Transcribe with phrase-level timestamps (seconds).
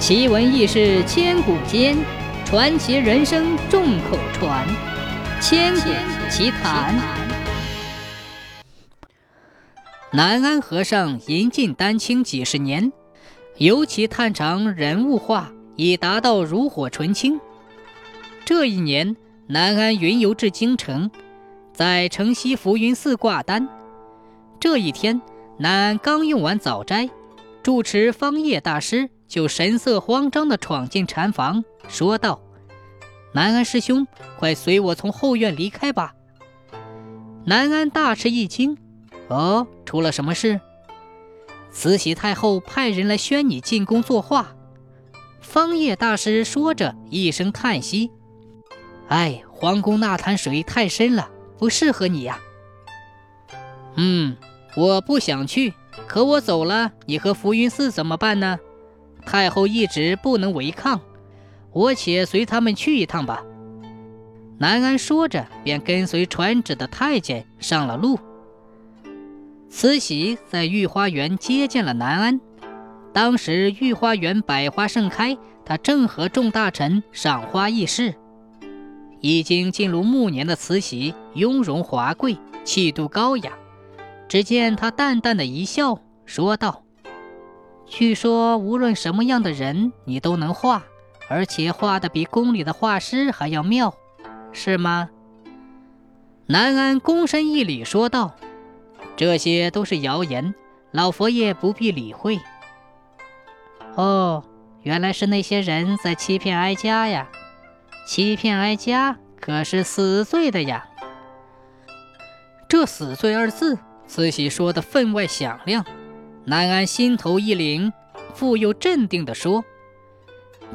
[0.00, 1.94] 奇闻异事千古间，
[2.46, 4.66] 传奇人生众口传。
[5.42, 5.90] 千古
[6.30, 6.98] 奇谈。
[10.10, 12.90] 南安和尚吟尽丹青几十年，
[13.58, 17.38] 尤其探长人物画，已达到炉火纯青。
[18.46, 19.14] 这一年，
[19.48, 21.10] 南安云游至京城，
[21.74, 23.68] 在城西浮云寺挂单。
[24.58, 25.20] 这一天，
[25.58, 27.10] 南安刚用完早斋，
[27.62, 32.42] 住持方叶大师就神色慌张地闯进禅房，说道
[33.32, 36.14] ：“南安师兄，快随我从后院离开吧。”
[37.46, 38.76] 南安大吃一惊
[39.30, 40.60] ：“哦，出了什么事？”
[41.70, 44.56] 慈禧太后派人来宣你进宫作画。
[45.40, 48.10] 方叶大师说着，一声叹息。
[49.06, 52.40] 哎，皇宫那潭水太深了，不适合你呀。
[53.94, 54.36] 嗯，
[54.74, 55.72] 我不想去，
[56.08, 58.58] 可我走了，你和浮云寺怎么办呢？
[59.24, 61.00] 太后一直不能违抗，
[61.72, 63.42] 我且随他们去一趟吧。
[64.58, 68.18] 南安说着，便跟随传旨的太监上了路。
[69.68, 72.40] 慈禧在御花园接见了南安。
[73.12, 78.14] 当时御花园百花盛开，他正和众大臣赏花议事。
[79.20, 83.52] 已经进入暮年的慈禧，雍容华贵，气度高雅。
[84.28, 86.84] 只见她淡淡的一笑，说道
[87.90, 90.84] ：“据说无论什么样的人，你都能画，
[91.28, 93.92] 而且画的比宫里的画师还要妙，
[94.52, 95.10] 是吗？”
[96.46, 98.36] 南安躬身一礼，说道
[99.16, 100.54] ：“这些都是谣言，
[100.92, 102.40] 老佛爷不必理会。”
[103.96, 104.44] 哦，
[104.82, 107.28] 原来是那些人在欺骗哀家呀。
[108.06, 110.88] 欺骗哀家可是死罪的呀！
[112.68, 115.84] 这“死罪”二字，慈禧说的分外响亮。
[116.50, 117.92] 南安心头一凛，
[118.34, 119.64] 复又镇定地说：“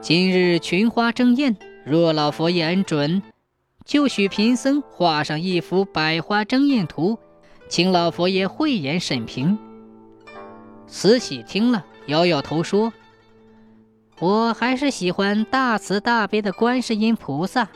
[0.00, 3.20] 今日群花争艳，若老佛爷恩准，
[3.84, 7.18] 就许贫僧画上一幅百花争艳图，
[7.68, 9.58] 请老佛爷慧眼审评。”
[10.86, 12.92] 慈禧听了，摇摇头说。
[14.20, 17.68] 我还是喜欢大慈大悲的观世音菩萨，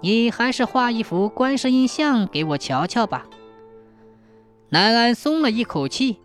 [0.00, 3.26] 你还是画一幅观世音像给我瞧瞧吧。
[4.70, 6.16] 南安松了一口气，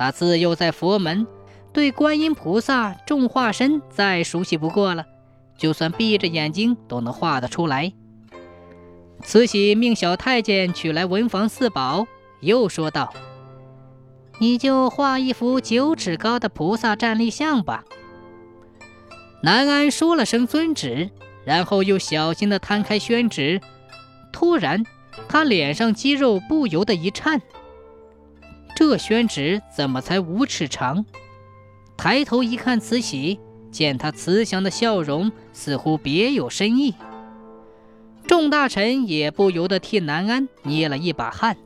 [0.00, 1.26] 他自幼在佛门，
[1.74, 5.04] 对观音菩萨众化身再熟悉不过了，
[5.58, 7.92] 就算闭着眼睛都能画得出来。
[9.22, 12.06] 慈禧命小太监取来文房四宝，
[12.40, 13.12] 又说道
[14.40, 17.84] ：“你就画一幅九尺高的菩萨站立像吧。”
[19.44, 21.10] 南安说了声遵旨，
[21.44, 23.60] 然后又小心地摊开宣纸。
[24.32, 24.82] 突然，
[25.28, 27.42] 他脸上肌肉不由得一颤。
[28.80, 31.04] 这宣纸怎么才五尺长？
[31.98, 33.38] 抬头一看，慈禧
[33.70, 36.94] 见他慈祥的笑容，似乎别有深意。
[38.26, 41.58] 众大臣也不由得替南安捏了一把汗。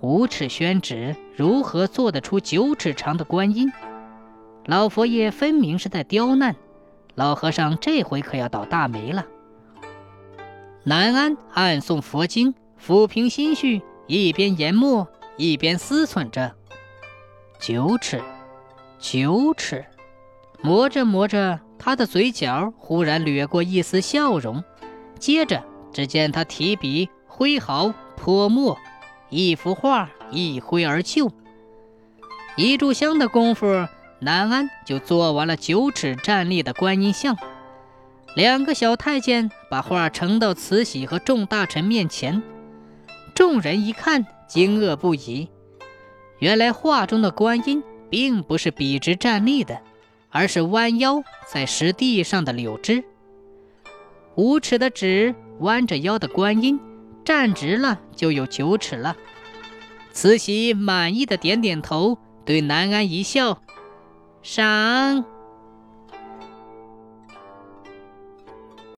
[0.00, 3.70] 五尺宣纸如何做得出九尺长的观音？
[4.64, 6.56] 老佛爷分明是在刁难，
[7.14, 9.26] 老和尚这回可要倒大霉了。
[10.82, 15.06] 南安暗诵佛经，抚平心绪，一边研墨，
[15.36, 16.54] 一边思忖着：
[17.58, 18.22] 九尺，
[18.98, 19.84] 九尺。
[20.62, 24.62] 磨着磨着，他的嘴角忽然掠过一丝笑容，
[25.18, 28.78] 接着只见他提笔挥毫泼墨，
[29.30, 31.32] 一幅画一挥而就。
[32.56, 33.86] 一炷香的功夫。
[34.22, 37.38] 南安就做完了九尺站立的观音像，
[38.36, 42.42] 两个小太监把画呈到慈禧和众大臣面前。
[43.30, 45.48] 众人一看，惊愕不已。
[46.38, 49.80] 原来画中的观音并不是笔直站立的，
[50.28, 53.04] 而是弯腰在石地上的柳枝。
[54.36, 56.80] 五尺的纸，弯着腰的观音，
[57.24, 59.16] 站直了就有九尺了。
[60.12, 63.60] 慈禧满意的点点头，对南安一笑。
[64.42, 65.24] 赏。